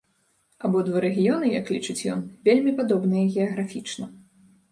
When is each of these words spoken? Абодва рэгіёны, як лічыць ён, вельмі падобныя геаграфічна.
Абодва 0.67 1.01
рэгіёны, 1.05 1.51
як 1.59 1.67
лічыць 1.75 2.07
ён, 2.13 2.23
вельмі 2.49 2.73
падобныя 2.81 3.25
геаграфічна. 3.35 4.05